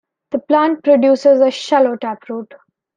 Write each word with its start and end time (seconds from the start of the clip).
The 0.31 0.39
plant 0.39 0.83
produces 0.83 1.41
a 1.41 1.51
shallow 1.51 1.95
taproot. 1.95 2.55